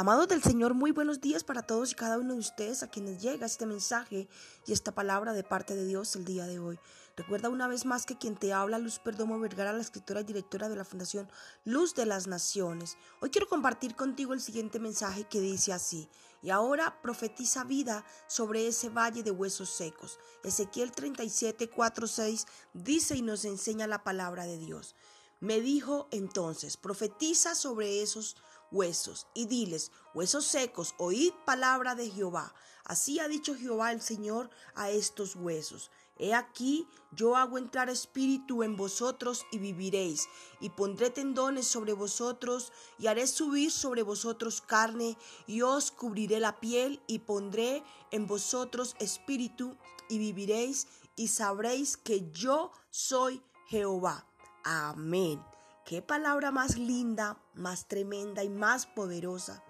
Amados 0.00 0.28
del 0.28 0.42
Señor, 0.42 0.72
muy 0.72 0.92
buenos 0.92 1.20
días 1.20 1.44
para 1.44 1.60
todos 1.60 1.92
y 1.92 1.94
cada 1.94 2.16
uno 2.16 2.32
de 2.32 2.40
ustedes 2.40 2.82
a 2.82 2.88
quienes 2.88 3.20
llega 3.20 3.44
este 3.44 3.66
mensaje 3.66 4.30
y 4.66 4.72
esta 4.72 4.94
palabra 4.94 5.34
de 5.34 5.44
parte 5.44 5.74
de 5.74 5.84
Dios 5.84 6.16
el 6.16 6.24
día 6.24 6.46
de 6.46 6.58
hoy. 6.58 6.78
Recuerda 7.18 7.50
una 7.50 7.68
vez 7.68 7.84
más 7.84 8.06
que 8.06 8.16
quien 8.16 8.34
te 8.34 8.54
habla, 8.54 8.78
Luz 8.78 8.98
Perdomo 8.98 9.38
Vergara, 9.38 9.74
la 9.74 9.82
escritora 9.82 10.22
y 10.22 10.24
directora 10.24 10.70
de 10.70 10.76
la 10.76 10.86
Fundación 10.86 11.28
Luz 11.66 11.94
de 11.94 12.06
las 12.06 12.28
Naciones. 12.28 12.96
Hoy 13.20 13.28
quiero 13.28 13.46
compartir 13.46 13.94
contigo 13.94 14.32
el 14.32 14.40
siguiente 14.40 14.80
mensaje 14.80 15.24
que 15.24 15.42
dice 15.42 15.74
así. 15.74 16.08
Y 16.42 16.48
ahora 16.48 17.02
profetiza 17.02 17.64
vida 17.64 18.02
sobre 18.26 18.68
ese 18.68 18.88
valle 18.88 19.22
de 19.22 19.32
huesos 19.32 19.68
secos. 19.68 20.18
Ezequiel 20.42 20.92
37, 20.92 21.68
4, 21.68 22.06
6 22.06 22.46
dice 22.72 23.16
y 23.16 23.20
nos 23.20 23.44
enseña 23.44 23.86
la 23.86 24.02
palabra 24.02 24.46
de 24.46 24.56
Dios. 24.56 24.94
Me 25.40 25.60
dijo 25.60 26.08
entonces, 26.10 26.78
profetiza 26.78 27.54
sobre 27.54 28.02
esos 28.02 28.36
huesos 28.70 29.26
y 29.34 29.46
diles, 29.46 29.92
huesos 30.14 30.44
secos, 30.44 30.94
oíd 30.98 31.32
palabra 31.44 31.94
de 31.94 32.10
Jehová. 32.10 32.54
Así 32.84 33.20
ha 33.20 33.28
dicho 33.28 33.54
Jehová 33.54 33.92
el 33.92 34.00
Señor 34.00 34.50
a 34.74 34.90
estos 34.90 35.36
huesos. 35.36 35.90
He 36.20 36.34
aquí, 36.34 36.86
yo 37.12 37.34
hago 37.34 37.56
entrar 37.56 37.88
espíritu 37.88 38.62
en 38.62 38.76
vosotros 38.76 39.46
y 39.52 39.58
viviréis, 39.58 40.28
y 40.60 40.68
pondré 40.68 41.08
tendones 41.08 41.66
sobre 41.66 41.94
vosotros, 41.94 42.72
y 42.98 43.06
haré 43.06 43.26
subir 43.26 43.72
sobre 43.72 44.02
vosotros 44.02 44.60
carne, 44.60 45.16
y 45.46 45.62
os 45.62 45.90
cubriré 45.90 46.38
la 46.38 46.60
piel, 46.60 47.02
y 47.06 47.20
pondré 47.20 47.82
en 48.10 48.26
vosotros 48.26 48.96
espíritu, 48.98 49.78
y 50.10 50.18
viviréis, 50.18 50.88
y 51.16 51.28
sabréis 51.28 51.96
que 51.96 52.30
yo 52.32 52.70
soy 52.90 53.42
Jehová. 53.68 54.26
Amén. 54.62 55.49
Qué 55.90 56.02
palabra 56.02 56.52
más 56.52 56.78
linda, 56.78 57.36
más 57.52 57.88
tremenda 57.88 58.44
y 58.44 58.48
más 58.48 58.86
poderosa 58.86 59.64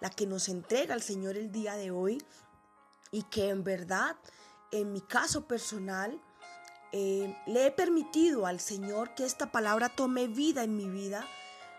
la 0.00 0.10
que 0.10 0.26
nos 0.26 0.48
entrega 0.48 0.92
el 0.92 1.02
Señor 1.02 1.36
el 1.36 1.52
día 1.52 1.76
de 1.76 1.92
hoy 1.92 2.20
y 3.12 3.22
que 3.22 3.48
en 3.48 3.62
verdad, 3.62 4.16
en 4.72 4.92
mi 4.92 5.00
caso 5.00 5.46
personal, 5.46 6.20
eh, 6.90 7.40
le 7.46 7.66
he 7.66 7.70
permitido 7.70 8.46
al 8.46 8.58
Señor 8.58 9.14
que 9.14 9.24
esta 9.24 9.52
palabra 9.52 9.88
tome 9.88 10.26
vida 10.26 10.64
en 10.64 10.76
mi 10.76 10.88
vida, 10.88 11.24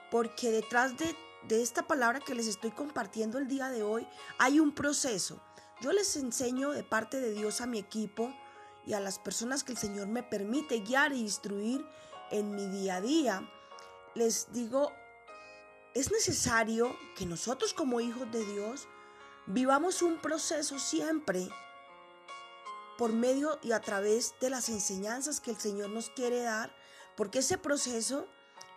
porque 0.09 0.49
detrás 0.49 0.97
de, 0.97 1.13
de 1.49 1.61
esta 1.61 1.85
palabra 1.85 2.21
que 2.21 2.35
les 2.35 2.47
estoy 2.47 2.71
compartiendo 2.71 3.37
el 3.37 3.49
día 3.49 3.67
de 3.67 3.83
hoy 3.83 4.07
hay 4.37 4.61
un 4.61 4.73
proceso. 4.73 5.41
Yo 5.81 5.91
les 5.91 6.15
enseño 6.15 6.71
de 6.71 6.85
parte 6.85 7.19
de 7.19 7.33
Dios 7.33 7.59
a 7.59 7.65
mi 7.65 7.79
equipo 7.79 8.33
y 8.85 8.93
a 8.93 9.01
las 9.01 9.19
personas 9.19 9.65
que 9.65 9.73
el 9.73 9.77
Señor 9.77 10.07
me 10.07 10.23
permite 10.23 10.79
guiar 10.79 11.11
e 11.11 11.17
instruir 11.17 11.85
en 12.31 12.55
mi 12.55 12.65
día 12.67 12.95
a 12.95 13.01
día 13.01 13.49
les 14.15 14.51
digo, 14.51 14.91
es 15.93 16.11
necesario 16.11 16.95
que 17.15 17.25
nosotros 17.25 17.73
como 17.73 18.01
hijos 18.01 18.31
de 18.31 18.45
Dios 18.45 18.87
vivamos 19.45 20.01
un 20.01 20.21
proceso 20.21 20.79
siempre 20.79 21.49
por 22.97 23.11
medio 23.11 23.59
y 23.61 23.71
a 23.71 23.81
través 23.81 24.33
de 24.39 24.49
las 24.49 24.69
enseñanzas 24.69 25.39
que 25.39 25.51
el 25.51 25.57
Señor 25.57 25.89
nos 25.89 26.09
quiere 26.09 26.41
dar, 26.41 26.73
porque 27.15 27.39
ese 27.39 27.57
proceso 27.57 28.27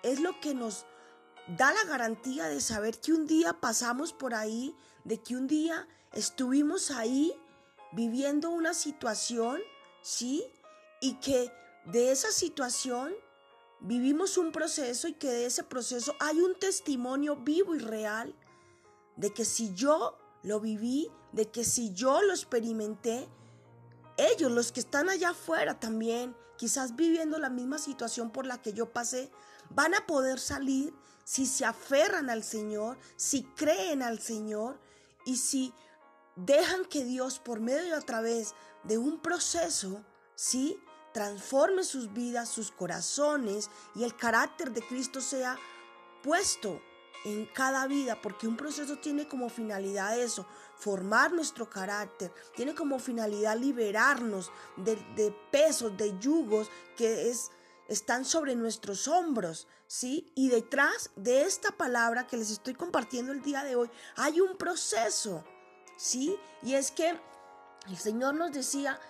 es 0.02 0.20
lo 0.20 0.40
que 0.40 0.54
nos 0.54 0.86
da 1.46 1.72
la 1.72 1.84
garantía 1.84 2.48
de 2.48 2.60
saber 2.60 2.98
que 3.00 3.12
un 3.12 3.26
día 3.26 3.60
pasamos 3.60 4.12
por 4.12 4.34
ahí, 4.34 4.74
de 5.04 5.20
que 5.22 5.36
un 5.36 5.46
día 5.46 5.86
estuvimos 6.12 6.90
ahí 6.90 7.38
viviendo 7.92 8.50
una 8.50 8.74
situación, 8.74 9.60
¿sí? 10.02 10.44
Y 11.00 11.14
que 11.20 11.52
de 11.84 12.10
esa 12.10 12.32
situación 12.32 13.14
vivimos 13.86 14.36
un 14.36 14.50
proceso 14.50 15.06
y 15.06 15.12
que 15.12 15.28
de 15.28 15.46
ese 15.46 15.62
proceso 15.62 16.14
hay 16.18 16.40
un 16.40 16.58
testimonio 16.58 17.36
vivo 17.36 17.74
y 17.74 17.78
real 17.78 18.34
de 19.16 19.32
que 19.32 19.44
si 19.44 19.72
yo 19.74 20.18
lo 20.42 20.60
viví, 20.60 21.10
de 21.32 21.50
que 21.50 21.64
si 21.64 21.92
yo 21.92 22.20
lo 22.22 22.32
experimenté, 22.32 23.28
ellos, 24.16 24.50
los 24.50 24.72
que 24.72 24.80
están 24.80 25.08
allá 25.08 25.30
afuera 25.30 25.78
también, 25.78 26.36
quizás 26.56 26.96
viviendo 26.96 27.38
la 27.38 27.50
misma 27.50 27.78
situación 27.78 28.30
por 28.30 28.44
la 28.44 28.60
que 28.60 28.72
yo 28.72 28.92
pasé, 28.92 29.30
van 29.70 29.94
a 29.94 30.06
poder 30.06 30.40
salir 30.40 30.92
si 31.24 31.46
se 31.46 31.64
aferran 31.64 32.28
al 32.28 32.42
Señor, 32.42 32.98
si 33.16 33.44
creen 33.44 34.02
al 34.02 34.18
Señor 34.18 34.80
y 35.24 35.36
si 35.36 35.72
dejan 36.34 36.84
que 36.86 37.04
Dios 37.04 37.38
por 37.38 37.60
medio 37.60 37.88
y 37.88 37.92
a 37.92 38.00
través 38.00 38.54
de 38.84 38.98
un 38.98 39.20
proceso, 39.20 40.04
sí, 40.34 40.78
transforme 41.16 41.82
sus 41.82 42.12
vidas, 42.12 42.46
sus 42.46 42.70
corazones 42.70 43.70
y 43.94 44.04
el 44.04 44.14
carácter 44.14 44.70
de 44.70 44.86
Cristo 44.86 45.22
sea 45.22 45.56
puesto 46.22 46.82
en 47.24 47.46
cada 47.46 47.86
vida, 47.86 48.20
porque 48.20 48.46
un 48.46 48.54
proceso 48.54 48.98
tiene 48.98 49.26
como 49.26 49.48
finalidad 49.48 50.18
eso, 50.18 50.46
formar 50.76 51.32
nuestro 51.32 51.70
carácter, 51.70 52.30
tiene 52.54 52.74
como 52.74 52.98
finalidad 52.98 53.56
liberarnos 53.56 54.52
de, 54.76 55.34
pesos, 55.50 55.96
de 55.96 56.18
yugos 56.18 56.68
que 56.98 57.30
es, 57.30 57.50
están 57.88 58.26
sobre 58.26 58.54
nuestros 58.54 59.08
hombros, 59.08 59.68
¿sí? 59.86 60.30
Y 60.34 60.50
detrás 60.50 61.12
de 61.16 61.44
esta 61.44 61.70
palabra 61.70 62.26
que 62.26 62.36
les 62.36 62.50
estoy 62.50 62.74
compartiendo 62.74 63.32
el 63.32 63.40
día 63.40 63.64
de 63.64 63.74
hoy, 63.74 63.90
hay 64.16 64.42
un 64.42 64.58
proceso, 64.58 65.42
¿sí? 65.96 66.36
Y 66.62 66.74
es 66.74 66.90
que 66.90 67.18
el 67.88 67.96
Señor 67.96 68.34
nos 68.34 68.52
decía, 68.52 69.00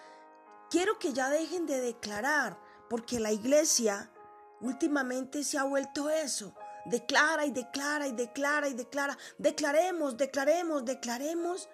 quiero 0.76 0.98
que 0.98 1.14
ya 1.14 1.30
dejen 1.30 1.64
de 1.64 1.80
declarar, 1.80 2.60
porque 2.90 3.18
la 3.18 3.32
iglesia 3.32 4.12
últimamente 4.60 5.42
se 5.42 5.56
ha 5.56 5.64
vuelto 5.64 6.10
eso. 6.10 6.54
Declara 6.84 7.46
y 7.46 7.50
declara 7.50 8.06
y 8.06 8.12
declara 8.12 8.68
y 8.68 8.74
declara. 8.74 9.16
Declaremos, 9.38 10.18
declaremos, 10.18 10.84
declaremos. 10.84 11.70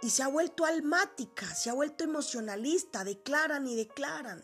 Y 0.00 0.08
se 0.08 0.22
ha 0.22 0.28
vuelto 0.28 0.64
almática, 0.64 1.44
se 1.54 1.68
ha 1.68 1.74
vuelto 1.74 2.04
emocionalista. 2.04 3.04
Declaran 3.04 3.66
y 3.66 3.76
declaran. 3.76 4.42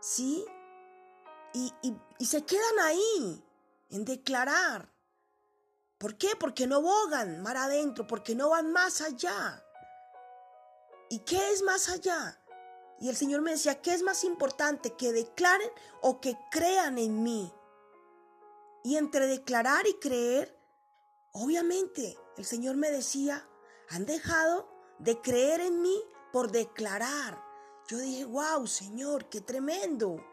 ¿Sí? 0.00 0.46
Y, 1.52 1.70
y 2.18 2.24
se 2.24 2.46
quedan 2.46 2.78
ahí, 2.80 3.44
en 3.90 4.06
declarar. 4.06 4.90
¿Por 5.98 6.16
qué? 6.16 6.30
Porque 6.40 6.66
no 6.66 6.80
bogan 6.80 7.42
mar 7.42 7.58
adentro, 7.58 8.06
porque 8.06 8.34
no 8.34 8.48
van 8.48 8.72
más 8.72 9.02
allá. 9.02 9.62
¿Y 11.10 11.18
qué 11.18 11.52
es 11.52 11.60
más 11.60 11.90
allá? 11.90 12.41
Y 13.02 13.08
el 13.08 13.16
Señor 13.16 13.42
me 13.42 13.50
decía, 13.50 13.82
¿qué 13.82 13.94
es 13.94 14.04
más 14.04 14.22
importante? 14.22 14.94
¿Que 14.94 15.12
declaren 15.12 15.72
o 16.02 16.20
que 16.20 16.38
crean 16.52 16.98
en 16.98 17.24
mí? 17.24 17.52
Y 18.84 18.96
entre 18.96 19.26
declarar 19.26 19.88
y 19.88 19.94
creer, 19.94 20.56
obviamente, 21.32 22.16
el 22.36 22.44
Señor 22.44 22.76
me 22.76 22.92
decía, 22.92 23.44
han 23.90 24.06
dejado 24.06 24.72
de 25.00 25.20
creer 25.20 25.62
en 25.62 25.82
mí 25.82 26.00
por 26.32 26.52
declarar. 26.52 27.42
Yo 27.88 27.98
dije, 27.98 28.24
wow, 28.24 28.68
Señor, 28.68 29.28
qué 29.28 29.40
tremendo. 29.40 30.24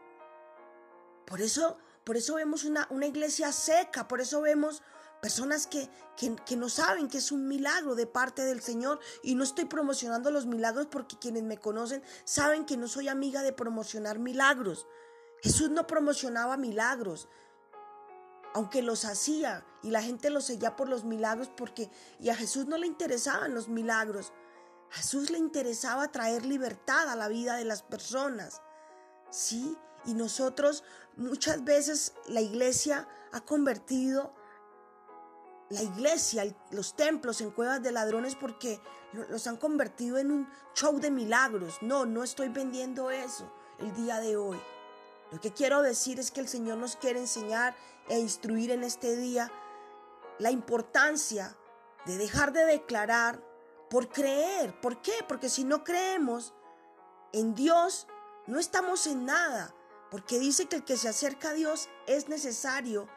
Por 1.26 1.40
eso, 1.40 1.76
por 2.04 2.16
eso 2.16 2.36
vemos 2.36 2.62
una, 2.62 2.86
una 2.90 3.06
iglesia 3.06 3.50
seca, 3.50 4.06
por 4.06 4.20
eso 4.20 4.42
vemos 4.42 4.80
Personas 5.20 5.66
que, 5.66 5.88
que, 6.16 6.56
no 6.56 6.68
saben 6.68 7.08
que 7.08 7.18
es 7.18 7.30
un 7.30 7.46
milagro 7.46 7.94
de 7.94 8.06
parte 8.06 8.42
del 8.42 8.62
Señor. 8.62 9.00
Y 9.22 9.34
no 9.34 9.44
estoy 9.44 9.66
promocionando 9.66 10.30
los 10.30 10.46
milagros 10.46 10.86
porque 10.90 11.18
quienes 11.18 11.42
me 11.42 11.58
conocen 11.58 12.02
saben 12.24 12.64
que 12.64 12.76
no 12.76 12.88
soy 12.88 13.08
amiga 13.08 13.42
de 13.42 13.52
promocionar 13.52 14.18
milagros. 14.18 14.86
Jesús 15.42 15.70
no 15.70 15.86
promocionaba 15.86 16.56
milagros, 16.56 17.28
aunque 18.54 18.82
los 18.82 19.04
hacía 19.04 19.64
y 19.82 19.90
la 19.90 20.02
gente 20.02 20.28
los 20.30 20.44
seguía 20.44 20.76
por 20.76 20.88
los 20.88 21.04
milagros 21.04 21.50
porque 21.56 21.90
y 22.18 22.28
a 22.28 22.34
Jesús 22.34 22.66
no 22.66 22.76
le 22.76 22.86
interesaban 22.86 23.54
los 23.54 23.68
milagros. 23.68 24.32
A 24.90 24.96
Jesús 24.96 25.30
le 25.30 25.38
interesaba 25.38 26.10
traer 26.10 26.44
libertad 26.44 27.08
a 27.08 27.16
la 27.16 27.28
vida 27.28 27.56
de 27.56 27.64
las 27.64 27.82
personas. 27.82 28.60
Sí, 29.30 29.76
y 30.04 30.14
nosotros 30.14 30.82
muchas 31.16 31.64
veces 31.64 32.14
la 32.26 32.40
iglesia 32.40 33.06
ha 33.32 33.40
convertido 33.42 34.34
la 35.70 35.82
iglesia, 35.82 36.44
los 36.72 36.94
templos 36.94 37.40
en 37.40 37.52
cuevas 37.52 37.82
de 37.82 37.92
ladrones 37.92 38.34
porque 38.34 38.80
los 39.12 39.46
han 39.46 39.56
convertido 39.56 40.18
en 40.18 40.32
un 40.32 40.48
show 40.74 40.98
de 40.98 41.10
milagros. 41.10 41.78
No, 41.80 42.06
no 42.06 42.24
estoy 42.24 42.48
vendiendo 42.48 43.10
eso 43.10 43.50
el 43.78 43.94
día 43.94 44.18
de 44.20 44.36
hoy. 44.36 44.60
Lo 45.30 45.40
que 45.40 45.52
quiero 45.52 45.80
decir 45.82 46.18
es 46.18 46.32
que 46.32 46.40
el 46.40 46.48
Señor 46.48 46.78
nos 46.78 46.96
quiere 46.96 47.20
enseñar 47.20 47.76
e 48.08 48.18
instruir 48.18 48.72
en 48.72 48.82
este 48.82 49.16
día 49.16 49.50
la 50.38 50.50
importancia 50.50 51.56
de 52.04 52.18
dejar 52.18 52.52
de 52.52 52.64
declarar 52.64 53.40
por 53.88 54.08
creer. 54.08 54.78
¿Por 54.80 55.00
qué? 55.00 55.24
Porque 55.28 55.48
si 55.48 55.62
no 55.62 55.84
creemos 55.84 56.52
en 57.32 57.54
Dios, 57.54 58.08
no 58.48 58.58
estamos 58.58 59.06
en 59.06 59.24
nada. 59.24 59.72
Porque 60.10 60.40
dice 60.40 60.66
que 60.66 60.76
el 60.76 60.84
que 60.84 60.96
se 60.96 61.08
acerca 61.08 61.50
a 61.50 61.54
Dios 61.54 61.88
es 62.08 62.28
necesario 62.28 63.08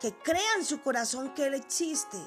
que 0.00 0.14
crea 0.18 0.54
en 0.56 0.64
su 0.64 0.80
corazón 0.80 1.34
que 1.34 1.46
Él 1.46 1.54
existe. 1.54 2.18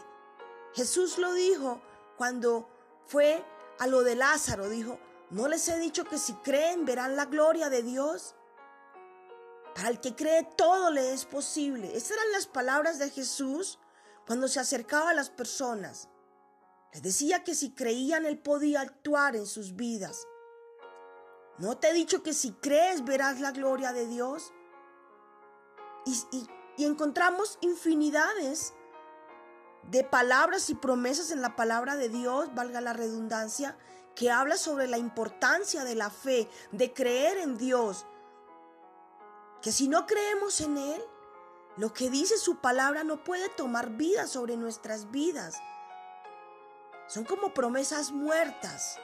Jesús 0.73 1.18
lo 1.18 1.33
dijo 1.33 1.81
cuando 2.18 2.69
fue 3.06 3.44
a 3.79 3.88
lo 3.88 4.03
de 4.03 4.15
Lázaro, 4.15 4.69
dijo, 4.69 5.00
¿no 5.29 5.47
les 5.47 5.68
he 5.68 5.77
dicho 5.79 6.06
que 6.06 6.18
si 6.18 6.33
creen 6.35 6.85
verán 6.85 7.15
la 7.15 7.25
gloria 7.25 7.69
de 7.69 7.83
Dios? 7.83 8.35
Para 9.75 9.89
el 9.89 10.00
que 10.00 10.15
cree 10.15 10.44
todo 10.57 10.91
le 10.91 11.13
es 11.13 11.25
posible. 11.25 11.95
Esas 11.95 12.12
eran 12.12 12.31
las 12.33 12.47
palabras 12.47 13.00
de 13.00 13.09
Jesús 13.09 13.79
cuando 14.25 14.47
se 14.47 14.59
acercaba 14.59 15.09
a 15.09 15.13
las 15.13 15.29
personas, 15.29 16.09
les 16.94 17.01
decía 17.01 17.44
que 17.44 17.56
si 17.56 17.73
creían 17.73 18.25
Él 18.25 18.39
podía 18.39 18.81
actuar 18.81 19.35
en 19.35 19.45
sus 19.45 19.75
vidas. 19.75 20.27
¿No 21.57 21.77
te 21.77 21.89
he 21.89 21.94
dicho 21.94 22.23
que 22.23 22.33
si 22.33 22.51
crees 22.53 23.03
verás 23.03 23.39
la 23.39 23.51
gloria 23.51 23.94
de 23.94 24.07
Dios? 24.07 24.53
Y, 26.06 26.47
encontramos 26.77 27.57
infinidades 27.62 28.73
de 29.83 30.03
palabras 30.03 30.69
y 30.69 30.75
promesas 30.75 31.31
en 31.31 31.41
la 31.41 31.56
palabra 31.56 31.95
de 31.95 32.09
Dios, 32.09 32.53
valga 32.53 32.81
la 32.81 32.94
redundancia, 32.94 33.77
que 34.15 34.31
habla 34.31 34.57
sobre 34.57 34.88
la 34.88 34.97
importancia 34.97 35.83
de 35.83 35.95
la 35.95 36.09
fe, 36.09 36.50
de 36.71 36.94
creer 36.94 37.38
en 37.38 37.57
Dios. 37.57 38.06
Que 39.62 39.71
si 39.71 39.88
no 39.88 40.06
creemos 40.06 40.62
en 40.62 40.77
Él, 40.77 41.03
lo 41.77 41.94
que 41.94 42.09
dice 42.09 42.38
su 42.38 42.57
palabra 42.57 43.03
no 43.03 43.23
puede 43.23 43.50
tomar 43.50 43.91
vida 43.91 44.27
sobre 44.27 44.57
nuestras 44.57 45.12
vidas. 45.12 45.62
Son 47.07 47.23
como 47.23 47.53
promesas 47.53 48.12
muertas. 48.12 49.00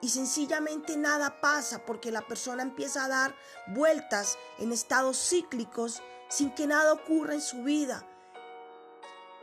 Y 0.00 0.08
sencillamente 0.08 0.96
nada 0.96 1.40
pasa 1.40 1.84
porque 1.84 2.10
la 2.10 2.26
persona 2.26 2.62
empieza 2.62 3.04
a 3.04 3.08
dar 3.08 3.36
vueltas 3.68 4.36
en 4.58 4.72
estados 4.72 5.16
cíclicos 5.16 6.02
sin 6.32 6.50
que 6.50 6.66
nada 6.66 6.94
ocurra 6.94 7.34
en 7.34 7.42
su 7.42 7.62
vida. 7.62 8.02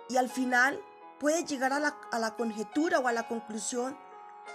Y 0.09 0.18
al 0.18 0.27
final 0.27 0.83
puede 1.19 1.45
llegar 1.45 1.71
a 1.71 1.80
la, 1.80 1.95
a 2.12 2.18
la 2.18 2.36
conjetura 2.36 3.00
o 3.00 3.07
a 3.07 3.13
la 3.13 3.27
conclusión 3.27 3.95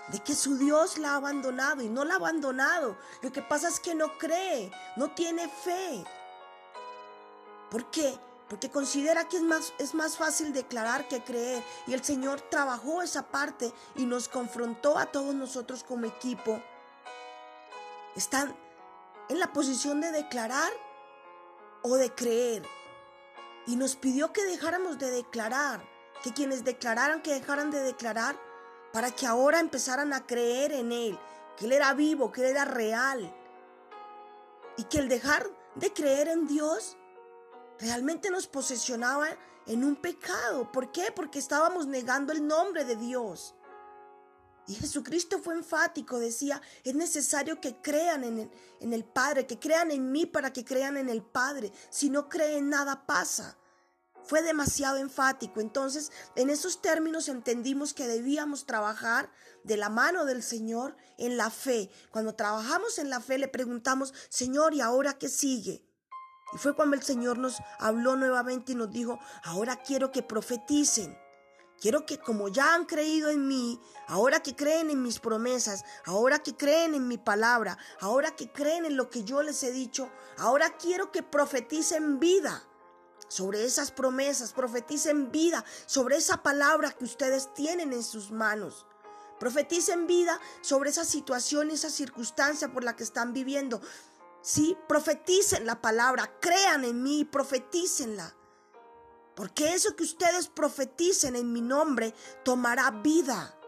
de 0.09 0.19
que 0.19 0.35
su 0.35 0.59
Dios 0.59 0.99
la 0.99 1.13
ha 1.13 1.17
abandonado 1.17 1.81
y 1.83 1.89
no 1.89 2.05
la 2.05 2.15
ha 2.15 2.17
abandonado. 2.17 2.97
Lo 3.23 3.31
que 3.31 3.41
pasa 3.41 3.69
es 3.69 3.79
que 3.79 3.95
no 3.95 4.19
cree, 4.19 4.73
no 4.97 5.13
tiene 5.13 5.49
fe. 5.49 6.05
¿Por 7.71 7.89
qué? 7.91 8.19
Porque 8.49 8.69
considera 8.69 9.29
que 9.29 9.37
es 9.37 9.43
más, 9.43 9.73
es 9.79 9.95
más 9.95 10.17
fácil 10.17 10.53
declarar 10.53 11.07
que 11.07 11.23
creer. 11.23 11.63
Y 11.87 11.95
el 11.95 12.03
Señor 12.03 12.41
trabajó 12.41 13.01
esa 13.03 13.23
parte 13.29 13.73
y 13.95 14.07
nos 14.07 14.29
confrontó 14.29 14.99
a 14.99 15.07
todos 15.07 15.37
nosotros 15.37 15.85
como 15.85 16.07
equipo. 16.07 16.61
Están 18.17 18.57
en 19.29 19.39
la 19.39 19.53
posición 19.53 20.01
de 20.01 20.11
declarar 20.11 20.73
o 21.85 21.97
de 21.97 22.11
creer. 22.13 22.63
Y 23.67 23.77
nos 23.77 23.95
pidió 23.95 24.33
que 24.33 24.45
dejáramos 24.45 24.99
de 24.99 25.11
declarar, 25.11 25.85
que 26.23 26.33
quienes 26.33 26.65
declararan 26.65 27.23
que 27.23 27.35
dejaran 27.35 27.71
de 27.71 27.81
declarar 27.81 28.37
para 28.93 29.11
que 29.11 29.27
ahora 29.27 29.61
empezaran 29.61 30.13
a 30.13 30.27
creer 30.27 30.73
en 30.73 30.93
Él, 30.93 31.19
que 31.57 31.67
Él 31.67 31.73
era 31.73 31.93
vivo, 31.93 32.33
que 32.33 32.41
Él 32.41 32.49
era 32.49 32.65
real. 32.65 33.33
Y 34.77 34.85
que 34.85 34.99
el 34.99 35.09
dejar 35.09 35.47
de 35.75 35.93
creer 35.93 36.29
en 36.29 36.47
Dios 36.47 36.97
realmente 37.79 38.31
nos 38.31 38.47
posesionaba 38.47 39.29
en 39.67 39.85
un 39.85 39.97
pecado. 39.97 40.71
¿Por 40.73 40.91
qué? 40.91 41.13
Porque 41.15 41.39
estábamos 41.39 41.87
negando 41.87 42.33
el 42.33 42.47
nombre 42.47 42.85
de 42.85 42.97
Dios. 42.97 43.55
Y 44.67 44.75
Jesucristo 44.75 45.39
fue 45.39 45.55
enfático, 45.55 46.19
decía, 46.19 46.63
es 46.85 46.95
necesario 46.95 47.61
que 47.61 47.77
crean 47.83 48.25
en 48.25 48.93
el, 48.93 49.05
Padre, 49.05 49.47
que 49.47 49.59
crean 49.59 49.91
en 49.91 50.11
mí 50.11 50.25
para 50.25 50.53
que 50.53 50.65
crean 50.65 50.97
en 50.97 51.11
el 51.11 51.23
Padre. 51.23 51.71
Si 51.91 52.09
no 52.09 52.29
creen, 52.29 52.71
nada 52.71 53.05
pasa. 53.07 53.59
Fue 54.25 54.41
demasiado 54.41 54.97
enfático. 54.97 55.61
Entonces, 55.61 56.11
en 56.35 56.49
esos 56.49 56.81
términos 56.81 57.29
entendimos 57.29 57.93
que 57.93 58.09
debíamos 58.09 58.65
trabajar 58.65 59.31
de 59.65 59.77
la 59.77 59.91
mano 59.91 60.25
del 60.25 60.43
Señor 60.43 60.97
en 61.19 61.37
la 61.37 61.51
fe. 61.51 61.91
Cuando 62.11 62.35
trabajamos 62.35 62.99
en 62.99 63.11
la 63.11 63.21
fe, 63.21 63.37
le 63.37 63.49
preguntamos, 63.49 64.15
Señor, 64.31 64.73
¿y 64.73 64.81
ahora 64.81 65.19
qué 65.19 65.29
sigue? 65.29 65.85
Y 66.55 66.59
fue 66.59 66.75
cuando 66.75 66.97
el 66.97 67.03
Señor 67.03 67.37
nos 67.37 67.59
habló 67.79 68.17
nuevamente 68.17 68.73
y 68.73 68.77
nos 68.77 68.91
dijo, 68.91 69.19
ahora 69.43 69.77
quiero 69.77 70.11
que 70.11 70.23
profeticen. 70.23 71.19
Quiero 71.81 72.07
que 72.07 72.19
como 72.19 72.49
ya 72.49 72.75
han 72.75 72.87
creído 72.87 73.29
en 73.29 73.47
mí, 73.47 73.81
ahora 74.09 74.43
que 74.43 74.57
creen 74.57 74.91
en 74.91 75.03
mis 75.03 75.19
promesas, 75.19 75.85
ahora 76.07 76.39
que 76.39 76.57
creen 76.57 76.95
en 76.95 77.09
mi 77.09 77.19
palabra, 77.19 77.77
ahora 78.01 78.35
que 78.35 78.51
creen 78.51 78.87
en 78.87 78.97
lo 78.97 79.11
que 79.11 79.25
yo 79.25 79.43
les 79.43 79.63
he 79.63 79.73
dicho, 79.73 80.11
ahora 80.39 80.77
quiero 80.79 81.13
que 81.13 81.23
profeticen 81.23 82.21
vida 82.21 82.65
sobre 83.29 83.65
esas 83.65 83.91
promesas, 83.91 84.53
profeticen 84.53 85.31
vida 85.31 85.65
sobre 85.87 86.17
esa 86.17 86.43
palabra 86.43 86.93
que 86.93 87.05
ustedes 87.05 87.53
tienen 87.55 87.93
en 87.93 88.03
sus 88.03 88.31
manos. 88.31 88.87
Profeticen 89.39 90.07
vida 90.07 90.41
sobre 90.63 90.91
esa 90.91 91.05
situación, 91.05 91.71
esa 91.71 91.91
circunstancia 91.91 92.73
por 92.73 92.85
la 92.85 92.97
que 92.97 93.03
están 93.03 93.33
viviendo. 93.33 93.81
Sí, 94.41 94.77
profeticen 94.89 95.67
la 95.67 95.83
palabra, 95.83 96.39
crean 96.41 96.85
en 96.85 97.03
mí, 97.03 97.25
profetícenla. 97.25 98.35
Porque 99.35 99.75
eso 99.75 99.97
que 99.97 100.05
ustedes 100.05 100.49
profeticen 100.49 101.35
en 101.37 101.53
mi 101.53 101.61
nombre 101.61 102.15
tomará 102.45 102.91
vida, 102.91 103.59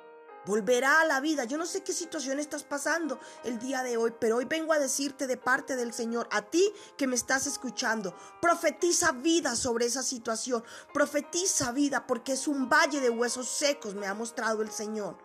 volverá 0.47 1.01
a 1.01 1.05
la 1.05 1.21
vida. 1.21 1.45
Yo 1.45 1.59
no 1.59 1.67
sé 1.67 1.83
qué 1.83 1.93
situación 1.93 2.39
estás 2.39 2.63
pasando 2.63 3.19
el 3.45 3.59
día 3.59 3.83
de 3.83 3.97
hoy, 3.97 4.15
pero 4.19 4.37
hoy 4.37 4.45
vengo 4.45 4.73
a 4.73 4.79
decirte 4.79 5.27
de 5.27 5.37
parte 5.37 5.75
del 5.75 5.93
Señor, 5.93 6.29
a 6.31 6.43
ti 6.43 6.73
que 6.97 7.09
me 7.09 7.17
estás 7.17 7.49
escuchando, 7.49 8.15
profetiza 8.41 9.11
vida 9.13 9.57
sobre 9.57 9.87
esa 9.87 10.05
situación, 10.05 10.63
profetiza 10.95 11.73
vida 11.73 12.07
porque 12.07 12.33
es 12.33 12.47
un 12.47 12.69
valle 12.69 13.01
de 13.01 13.11
huesos 13.11 13.49
secos, 13.49 13.95
me 13.95 14.07
ha 14.07 14.15
mostrado 14.15 14.63
el 14.63 14.71
Señor. 14.71 15.19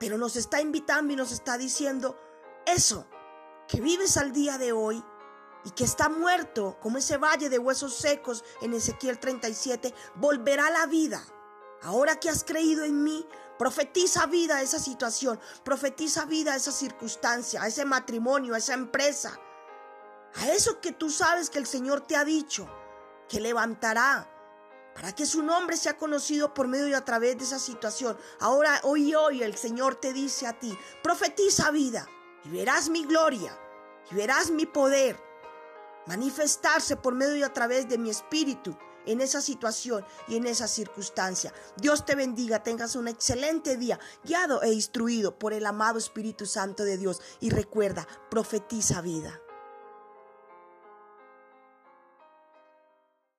Pero 0.00 0.16
nos 0.16 0.36
está 0.36 0.62
invitando 0.62 1.12
y 1.12 1.16
nos 1.16 1.32
está 1.32 1.58
diciendo 1.58 2.16
eso 2.66 3.06
que 3.68 3.80
vives 3.82 4.16
al 4.16 4.32
día 4.32 4.56
de 4.56 4.72
hoy 4.72 5.04
y 5.64 5.70
que 5.70 5.84
está 5.84 6.08
muerto 6.08 6.78
como 6.80 6.98
ese 6.98 7.16
valle 7.16 7.48
de 7.48 7.58
huesos 7.58 7.94
secos 7.94 8.44
en 8.60 8.74
Ezequiel 8.74 9.18
37, 9.18 9.94
volverá 10.16 10.70
la 10.70 10.86
vida. 10.86 11.22
Ahora 11.82 12.18
que 12.18 12.28
has 12.28 12.44
creído 12.44 12.84
en 12.84 13.04
mí, 13.04 13.26
profetiza 13.58 14.26
vida 14.26 14.56
a 14.56 14.62
esa 14.62 14.78
situación, 14.78 15.38
profetiza 15.64 16.24
vida 16.24 16.52
a 16.52 16.56
esa 16.56 16.72
circunstancia, 16.72 17.62
a 17.62 17.68
ese 17.68 17.84
matrimonio, 17.84 18.54
a 18.54 18.58
esa 18.58 18.74
empresa, 18.74 19.38
a 20.34 20.48
eso 20.50 20.80
que 20.80 20.92
tú 20.92 21.10
sabes 21.10 21.50
que 21.50 21.58
el 21.58 21.66
Señor 21.66 22.00
te 22.00 22.16
ha 22.16 22.24
dicho, 22.24 22.68
que 23.28 23.40
levantará, 23.40 24.34
para 24.94 25.14
que 25.14 25.26
su 25.26 25.44
nombre 25.44 25.76
sea 25.76 25.96
conocido 25.96 26.52
por 26.54 26.66
medio 26.66 26.88
y 26.88 26.94
a 26.94 27.04
través 27.04 27.38
de 27.38 27.44
esa 27.44 27.60
situación. 27.60 28.18
Ahora, 28.40 28.80
hoy 28.82 29.10
y 29.10 29.14
hoy 29.14 29.42
el 29.44 29.56
Señor 29.56 29.94
te 29.96 30.12
dice 30.12 30.48
a 30.48 30.58
ti, 30.58 30.76
profetiza 31.04 31.70
vida 31.70 32.08
y 32.44 32.48
verás 32.48 32.88
mi 32.88 33.04
gloria 33.04 33.56
y 34.10 34.14
verás 34.16 34.50
mi 34.50 34.66
poder 34.66 35.27
manifestarse 36.08 36.96
por 36.96 37.14
medio 37.14 37.36
y 37.36 37.42
a 37.42 37.52
través 37.52 37.88
de 37.88 37.98
mi 37.98 38.10
espíritu 38.10 38.76
en 39.06 39.20
esa 39.20 39.40
situación 39.40 40.04
y 40.26 40.36
en 40.36 40.46
esa 40.46 40.68
circunstancia. 40.68 41.52
Dios 41.76 42.04
te 42.04 42.14
bendiga, 42.14 42.62
tengas 42.62 42.96
un 42.96 43.08
excelente 43.08 43.76
día, 43.76 43.98
guiado 44.24 44.62
e 44.62 44.72
instruido 44.72 45.38
por 45.38 45.52
el 45.52 45.66
amado 45.66 45.98
Espíritu 45.98 46.46
Santo 46.46 46.84
de 46.84 46.98
Dios. 46.98 47.20
Y 47.40 47.50
recuerda, 47.50 48.06
profetiza 48.30 49.00
vida. 49.00 49.40